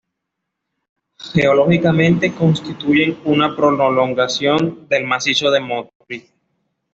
[1.35, 6.27] Geológicamente constituyen una prolongación del macizo de Montgrí.